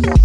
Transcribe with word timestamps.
Yeah. 0.00 0.16